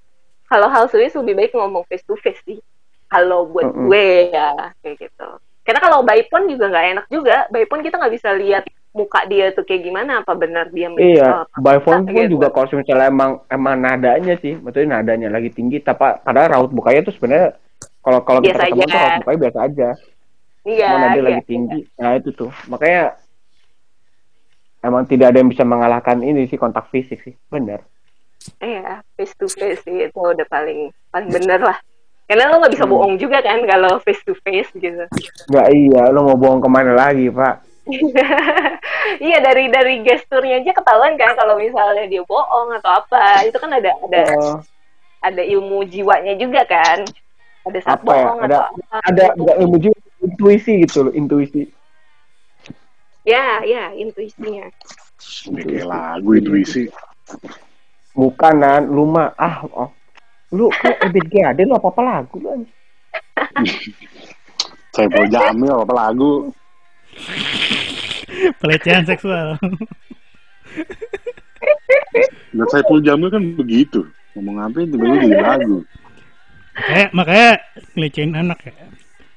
[0.51, 2.59] Kalau hal serius lebih baik ngomong face to face sih.
[3.07, 3.87] Kalau buat Mm-mm.
[3.87, 5.29] gue ya kayak gitu.
[5.63, 7.47] Karena kalau by phone juga nggak enak juga.
[7.47, 11.49] By phone kita nggak bisa lihat muka dia tuh kayak gimana apa benar dia Iya,
[11.49, 12.37] apa by phone pun gitu.
[12.37, 17.01] juga kalau misalnya emang emang nadanya sih, maksudnya nadanya lagi tinggi, tapi padahal raut mukanya
[17.09, 17.57] tuh sebenarnya
[18.05, 19.89] kalau kalau kita ketemu tuh raut mukanya biasa aja,
[20.63, 20.85] Iya.
[20.85, 21.79] cuma nada iya, lagi tinggi.
[21.97, 23.17] Nah itu tuh, makanya
[24.83, 27.81] emang tidak ada yang bisa mengalahkan ini sih kontak fisik sih, benar.
[28.59, 31.79] Iya, face to face sih itu udah paling paling bener lah.
[32.23, 32.93] Karena lo nggak bisa Hmm.
[32.93, 35.07] bohong juga kan kalau face to face gitu.
[35.47, 37.63] Nggak iya, lo mau bohong ke mana lagi pak?
[39.27, 43.71] iya dari dari gesturnya aja ketahuan kan kalau misalnya dia bohong atau apa itu kan
[43.75, 44.55] ada ada Oh,
[45.19, 47.03] ada ilmu jiwanya juga kan.
[47.63, 48.27] Ada saat apa ya?
[48.39, 48.97] Ada atau apa.
[49.07, 51.71] ada nggak ilmu jiwa, intuisi gitu loh, intuisi.
[53.23, 54.67] Ya ya intuisinya.
[55.47, 56.91] Udah kayak lagu intuisi.
[58.13, 59.89] Bukan nan, lu mah ah, oh.
[60.53, 62.51] lu kayak Ebit G lu apa apa lagu lu.
[64.93, 66.53] Saya mau jamil apa lagu.
[68.61, 69.57] Pelecehan seksual.
[72.53, 74.05] Dan saya pun jamil kan begitu.
[74.37, 75.81] Ngomong apa tiba-tiba jadi lagu.
[76.73, 77.49] makanya, makanya
[77.97, 78.73] ngelecehin anak ya.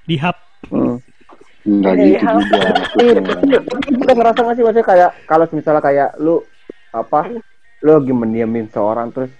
[0.04, 0.36] Di hub.
[0.68, 1.00] Hmm.
[1.66, 2.30] Enggak Iya, gitu iya.
[2.32, 2.58] juga.
[3.02, 6.36] Iya, tapi tapi kita ngerasa nggak sih maksudnya kayak kalau misalnya kayak lu
[6.90, 7.20] apa
[7.82, 9.30] lu lagi mendiamin seorang terus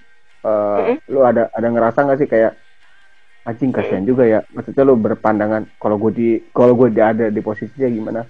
[0.42, 2.52] eh, lu ada ada ngerasa nggak sih kayak
[3.42, 7.88] anjing kasihan juga ya maksudnya lu berpandangan kalau gue di kalau gue ada di posisinya
[7.88, 8.22] gimana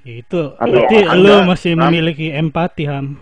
[0.00, 1.80] Ya, itu Atau berarti ada, lu masih Ham?
[1.86, 3.20] memiliki empati ham.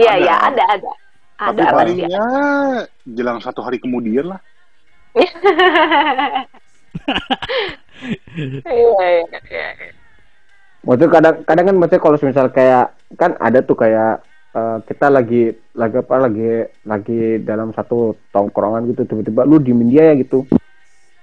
[0.00, 0.24] Iya, Ada.
[0.24, 0.92] iya, ada, ada.
[1.36, 2.14] Tapi Ada paling pasti.
[2.16, 2.24] ya
[3.04, 4.40] jelang satu hari kemudian lah.
[8.66, 9.90] Iya, iya, iya.
[10.82, 14.18] Maksudnya kadang kadang kan maksudnya kalau misal kayak kan ada tuh kayak
[14.52, 15.42] eh, kita lagi
[15.78, 16.48] lagi apa lagi
[16.82, 20.42] lagi dalam satu tongkrongan gitu tiba-tiba lu diemin dia ya gitu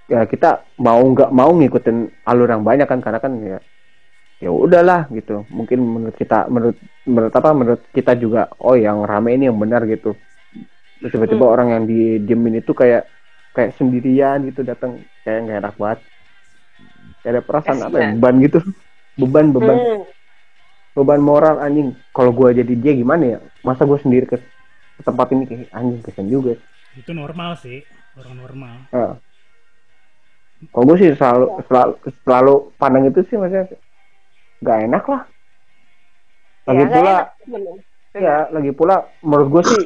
[0.08, 3.60] ya kita mau nggak mau ngikutin alur yang banyak kan karena kan ya
[4.40, 9.36] ya udahlah gitu mungkin menurut kita menurut menurut apa menurut kita juga oh yang rame
[9.36, 10.16] ini yang benar gitu
[11.04, 11.54] terus tiba-tiba Hmm.
[11.54, 13.06] orang yang didiemin itu kayak
[13.52, 16.00] kayak sendirian gitu datang kayak nggak enak banget.
[17.22, 18.10] Kayak ada perasaan apa ya?
[18.10, 18.14] Kasian.
[18.18, 18.60] beban gitu.
[19.22, 19.78] Beban beban.
[19.78, 20.02] Hmm.
[20.98, 21.94] beban moral anjing.
[22.12, 23.40] Kalau gua jadi dia gimana ya?
[23.62, 24.42] Masa gua sendiri ke,
[24.98, 26.58] ke tempat ini kayak anjing kesian juga.
[26.98, 27.86] Itu normal sih,
[28.18, 28.76] orang normal.
[28.90, 29.14] Heeh.
[30.76, 31.94] kalau gue sih selalu, selalu
[32.28, 33.80] selalu pandang itu sih maksudnya
[34.60, 35.22] nggak enak lah.
[36.68, 37.28] Lagi Ya, pula enak,
[38.12, 39.84] ya lagi pula menurut gue sih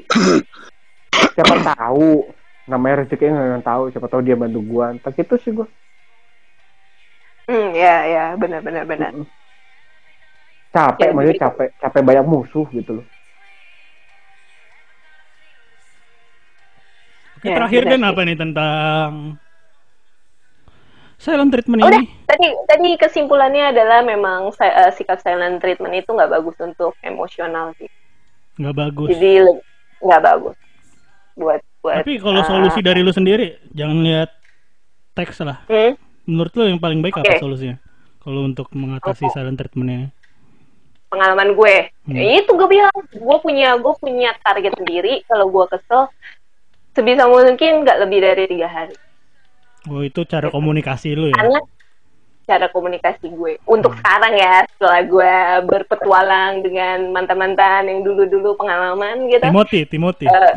[1.38, 2.26] siapa tahu
[2.72, 5.68] namanya rezeki nggak yang tahu siapa tahu dia bantu gua tak itu sih gua
[7.48, 9.12] Hmm, ya, ya, benar, benar, benar.
[10.76, 13.06] capek Ya, maksudnya capek capek banyak musuh gitu loh
[17.38, 18.02] Oke, Ya, terakhir sih.
[18.10, 19.12] apa nih tentang
[21.18, 22.04] silent treatment Oh, Udah, ini?
[22.30, 27.90] tadi tadi kesimpulannya adalah memang eh, sikap silent treatment itu nggak bagus untuk emosional sih.
[28.60, 29.14] Nggak bagus.
[29.14, 29.32] Jadi
[30.04, 30.58] nggak bagus
[31.40, 32.00] buat buat.
[32.00, 34.32] Tapi kalau solusi dari lu sendiri, jangan lihat
[35.12, 35.68] teks lah.
[35.68, 37.44] hmm, Menurut lu yang paling baik apa Oke.
[37.44, 37.76] solusinya?
[38.18, 39.34] Kalau untuk mengatasi Oke.
[39.36, 40.10] silent treatment-nya.
[41.12, 42.18] pengalaman gue, Hmm.
[42.18, 45.22] Ya itu gue bilang, gue punya gue punya target sendiri.
[45.30, 46.10] Kalau gue kesel,
[46.98, 48.98] sebisa mungkin nggak lebih dari tiga hari.
[49.86, 51.38] Oh, itu cara komunikasi lu ya?
[51.38, 51.62] Karena
[52.44, 54.02] cara komunikasi gue untuk Hmm.
[54.02, 55.34] sekarang ya setelah gue
[55.70, 59.46] berpetualang dengan mantan-mantan yang dulu-dulu pengalaman gitu.
[59.46, 60.26] Timothy, Timothy.
[60.26, 60.54] Eh,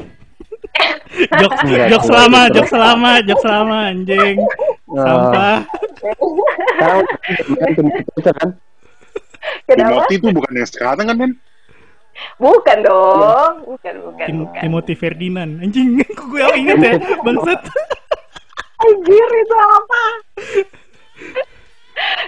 [1.40, 2.54] jok, Enggak, jok enggak selama, gitu.
[2.56, 4.36] jok selama, jok selama, anjing.
[4.86, 5.56] Sampah.
[6.76, 7.02] sekarang
[8.26, 8.50] kan
[9.66, 10.06] kenapa?
[10.06, 11.32] Timothy itu bukan yang sekarang kan, men?
[12.40, 14.60] Bukan dong, bukan, bukan, Tim- bukan.
[14.64, 15.52] Timothy Ferdinand.
[15.60, 17.60] Anjing, kok gue yang inget ya, bangsat.
[18.76, 20.02] Anjir itu apa?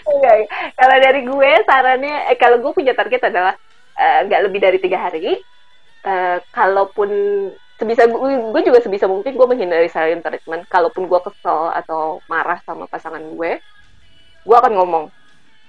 [0.09, 0.37] Enggak,
[0.77, 3.55] kalau dari gue sarannya, eh, kalau gue punya target adalah
[3.97, 5.41] eh, nggak lebih dari tiga hari.
[6.05, 7.11] Eh, kalaupun
[7.79, 10.67] sebisa gue, gue juga sebisa mungkin gue menghindari silent treatment.
[10.67, 13.63] Kalaupun gue kesel atau marah sama pasangan gue,
[14.45, 15.05] gue akan ngomong.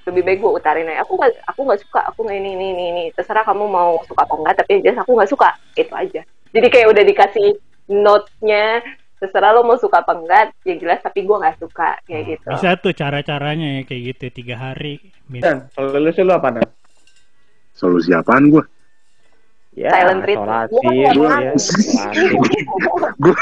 [0.09, 1.05] Lebih baik gue utarin aja.
[1.05, 2.01] Aku nggak, aku nggak suka.
[2.09, 3.03] Aku nggak ini, ini, ini, ini.
[3.13, 4.55] Terserah kamu mau suka apa enggak.
[4.65, 5.49] Tapi jelas aku nggak suka.
[5.77, 6.21] Itu aja.
[6.49, 7.49] Jadi kayak udah dikasih
[7.93, 8.81] note-nya
[9.19, 12.79] terserah lo mau suka apa enggak yang jelas tapi gue nggak suka kayak gitu Bisa
[12.79, 14.95] tuh cara-caranya ya kayak gitu tiga hari.
[15.27, 15.67] Dan
[16.15, 16.67] sih lu apa dan
[17.75, 18.63] Solusi apaan gue?
[19.79, 20.43] Ya Silent treatment.
[20.43, 21.51] isolasi Iya, ya,
[23.15, 23.33] gue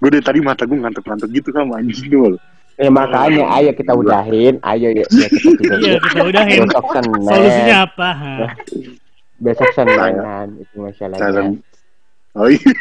[0.00, 2.40] gue dari tadi mata gue ngantuk-ngantuk gitu kan anjing dulu.
[2.78, 6.58] ya makanya ayo kita udahin ayo ya, ya kita Iya, kita udahin.
[6.64, 8.08] besok senin Solusinya apa?
[8.14, 8.34] Ha?
[9.38, 11.52] besok senin itu masalahnya Silent.
[12.32, 12.72] Oh iya.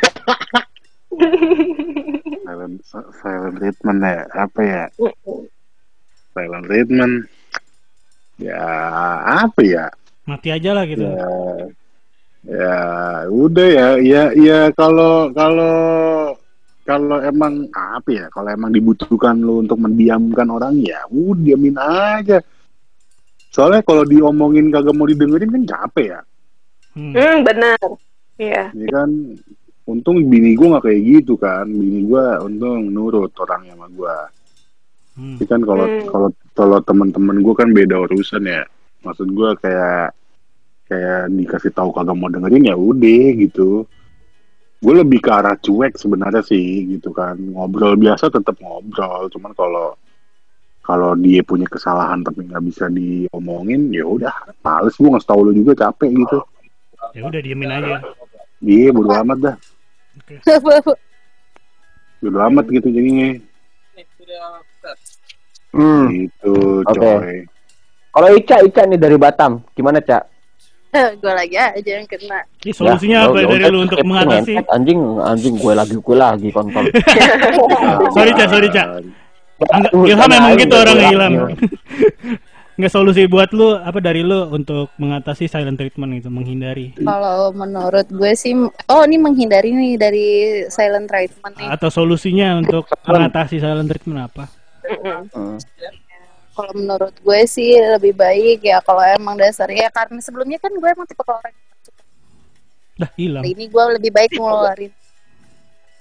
[2.46, 2.76] silent,
[3.18, 4.84] silent treatment ya apa ya?
[6.32, 7.14] Silent treatment.
[8.38, 8.62] Ya
[9.42, 9.86] apa ya?
[10.24, 11.02] Mati aja lah gitu.
[11.02, 11.26] Ya,
[12.48, 12.80] ya
[13.28, 15.76] udah ya, ya, ya kalau kalau
[16.88, 18.26] kalau emang apa ya?
[18.32, 22.40] Kalau emang dibutuhkan lu untuk mendiamkan orang ya, udah diamin aja.
[23.52, 26.20] Soalnya kalau diomongin kagak mau didengerin kan capek ya.
[26.96, 27.14] Hmm.
[27.14, 27.78] hmm benar
[28.42, 29.10] iya Ya kan,
[29.86, 31.68] untung bini gue nggak kayak gitu kan.
[31.68, 34.18] Bini gue untung nurut orangnya sama gue.
[35.20, 35.36] Hmm.
[35.44, 36.08] Kan kalau Hmm.
[36.08, 38.64] kalau kalau teman-teman gue kan beda urusan ya.
[39.04, 40.17] Maksud gue kayak
[40.88, 43.84] kayak dikasih tahu kagak mau dengerin ya udah gitu.
[44.78, 47.36] Gue lebih ke arah cuek sebenarnya sih gitu kan.
[47.36, 49.28] Ngobrol biasa tetap ngobrol.
[49.28, 49.98] Cuman kalau
[50.88, 54.32] kalau dia punya kesalahan tapi nggak bisa diomongin ya udah
[54.64, 56.40] males gue nggak tahu lu juga capek gitu.
[57.12, 58.00] Ya udah diemin aja.
[58.64, 59.56] Iya bodo amat dah.
[60.18, 60.36] Oke.
[62.18, 63.38] Bodo amat gitu jadinya.
[65.76, 66.06] hmm.
[66.10, 66.98] Gitu Oke.
[66.98, 67.46] coy.
[68.10, 70.37] kalau Ica Ica nih dari Batam gimana Cak
[71.22, 72.40] gue lagi aja yang kena.
[72.60, 74.54] Ini solusinya Ya, apa ya dari lu untuk mengatasi?
[74.68, 76.86] anjing anjing gue lagi gue lagi kontol
[78.16, 78.88] Sorry, Cak, sorry, Cak.
[79.92, 81.06] Ilham emang gitu lagi.
[81.16, 81.34] Ilham.
[82.78, 88.06] Nggak solusi buat lu apa dari lu untuk mengatasi silent treatment itu menghindari Kalau menurut
[88.06, 88.54] gue sih,
[88.86, 90.28] oh ini menghindari nih dari
[90.68, 91.74] silent treatment nih.
[91.74, 94.46] atau solusinya untuk mengatasi silent treatment apa?
[94.86, 95.58] Hmm.
[96.58, 100.90] Kalau menurut gue sih lebih baik ya kalau emang dasarnya ya karena sebelumnya kan gue
[100.90, 102.04] emang tipe orang yang suka.
[102.98, 103.44] Dah hilang.
[103.46, 104.90] Kali ini gue lebih baik ngeluarin.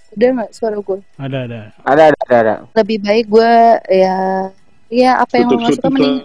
[0.09, 0.99] Udah nggak suara gue?
[1.15, 1.61] Ada ada.
[1.85, 2.37] Ada ada ada.
[2.41, 2.55] ada.
[2.73, 3.53] Lebih baik gue
[3.93, 4.17] ya
[4.89, 6.17] ya apa yang lo nggak suka mending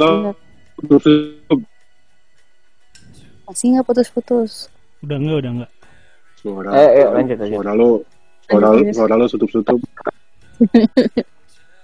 [0.00, 0.32] Iya.
[0.80, 1.60] Tutup, tutup.
[3.44, 4.72] masih nggak putus-putus.
[5.04, 5.70] Udah enggak udah enggak.
[6.40, 7.52] Suara, Eh, eh, lanjut, lanjut.
[7.52, 7.90] suara lu,
[8.48, 8.94] suara, Lanjut.
[8.96, 9.76] suara lu tutup-tutup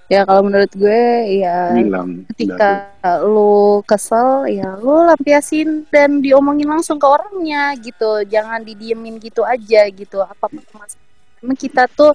[0.06, 1.02] Ya kalau menurut gue
[1.42, 2.22] ya hilang.
[2.30, 2.94] ketika
[3.26, 9.82] lu kesel ya lu lampiasin dan diomongin langsung ke orangnya gitu jangan didiemin gitu aja
[9.90, 12.14] gitu apa permasalahan kita tuh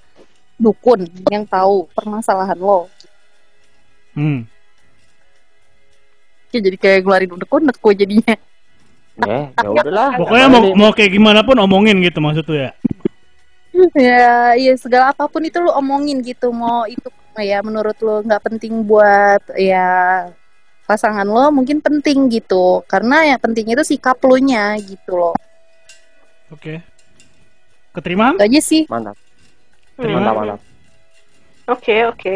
[0.55, 2.87] dukun yang tahu permasalahan lo
[4.11, 4.43] Hmm.
[6.51, 8.35] ya jadi kayak ngeluarin unek-unek gue jadinya
[9.21, 10.11] Eh, ya udahlah.
[10.17, 12.71] Pokoknya mau mau kayak gimana pun omongin gitu maksud tuh ya.
[13.95, 17.07] ya ya segala apa pun itu lu omongin gitu mau itu
[17.39, 20.27] ya menurut lo nggak penting buat ya
[20.83, 25.35] pasangan lo mungkin penting gitu karena yang penting itu sikap lo nya gitu loh
[26.51, 26.83] Oke.
[27.95, 28.35] Keterima?
[28.35, 29.15] itu aja sih Mantap,
[29.95, 30.19] Terima.
[30.19, 30.59] mantap, mantap.
[31.71, 32.35] Oke, oke.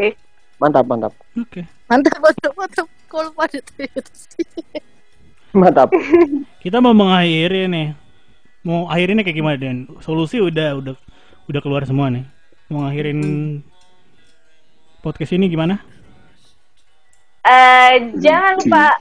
[0.55, 1.13] Mantap, mantap.
[1.35, 1.61] Oke.
[1.91, 4.47] mantap mantap mantap kalau pada tuh sih
[5.55, 5.91] Mantap.
[6.63, 7.95] Kita mau mengakhiri nih.
[8.63, 9.87] Mau akhirinnya kayak gimana Dan?
[10.03, 10.95] Solusi udah udah
[11.47, 12.23] udah keluar semua nih.
[12.67, 13.19] Mau ngakhirin
[15.05, 15.77] podcast ini gimana?
[17.45, 18.97] Eh, jangan lupa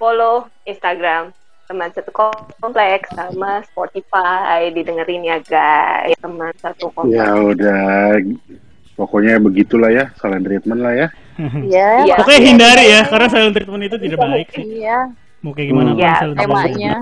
[0.00, 7.20] follow Instagram teman satu kompleks sama Spotify didengerin ya guys teman satu kompleks.
[7.20, 8.16] Ya udah,
[8.96, 11.08] pokoknya begitulah ya, silent treatment lah ya.
[11.36, 12.16] Iya, Iya.
[12.16, 14.64] Pokoknya hindari ya, karena silent treatment itu tidak baik sih.
[14.80, 15.12] iya.
[15.44, 16.14] Mau kayak gimana pun Iya.
[16.32, 16.92] Temanya,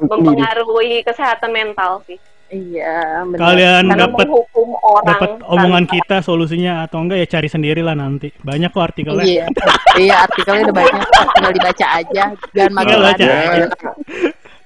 [0.00, 2.16] mempengaruhi kesehatan mental sih.
[2.48, 2.96] Iya.
[3.22, 3.40] benar.
[3.44, 8.30] Kalian dapat orang dapat omongan tanpa- kita solusinya atau enggak ya cari sendiri lah nanti.
[8.36, 9.24] Banyak kok artikelnya.
[9.24, 9.44] Iya,
[9.96, 11.00] iya artikelnya udah banyak,
[11.32, 13.12] tinggal dibaca aja, jangan magelan.
[13.12, 13.24] baca.
[13.24, 13.66] Ya,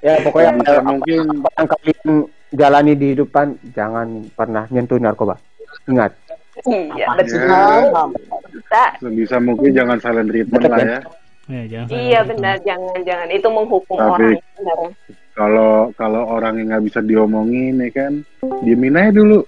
[0.00, 2.08] Ya, pokoknya bisa eh, mungkin yang kalian
[2.50, 5.36] jalani di hidupan jangan pernah nyentuh narkoba.
[5.84, 6.16] Ingat.
[6.62, 7.06] Iya, Ya.
[7.14, 7.40] betul.
[8.50, 8.82] Bisa.
[8.96, 10.98] sebisa mungkin jangan silent treatment lah ya.
[11.46, 12.28] Ya, jangan Iya treatment.
[12.30, 14.40] benar, jangan jangan itu menghukum Tapi- orang.
[14.56, 14.78] Benar.
[15.30, 18.12] Kalau kalau orang yang nggak bisa diomongin ya kan,
[18.60, 19.40] diemin aja dulu.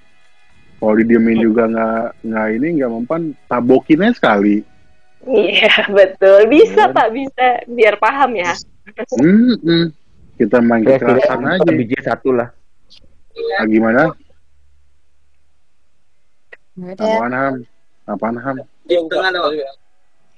[0.78, 4.62] Kalau didiemin juga nggak nggak ini nggak mempan, tabokin aja sekali.
[5.22, 6.94] Iya betul, bisa Iya.
[6.94, 8.54] pak bisa biar paham ya.
[9.14, 9.86] Hmm, hmm.
[10.34, 11.70] Kita main Ya, kekerasan aja.
[11.70, 12.50] biji satu lah.
[13.56, 14.10] Ah, gimana?
[16.98, 17.54] Apaan ham?
[18.08, 18.56] Apaan ham?
[18.88, 18.98] Ya,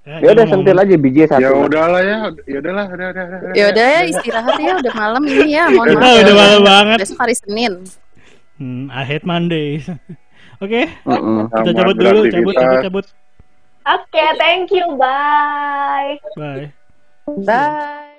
[0.05, 1.40] Ya dia udah sentil aja biji satu.
[1.40, 1.64] Ya lah.
[1.64, 3.53] udahlah ya, ya udahlah, udah, udah, udah.
[3.57, 6.21] Ya udah ya istirahat ya, udah malam ini ya, mohon Udah, maaf.
[6.21, 6.40] udah ya.
[6.45, 6.99] malam banget.
[7.01, 7.73] Besok hari Senin.
[8.61, 9.88] Hmm, I hate Mondays.
[10.64, 13.07] Oke, kita cabut dulu, cabut, cabut, cabut.
[13.85, 16.21] Oke, thank you, bye.
[16.37, 16.69] Bye.
[17.49, 18.13] Bye.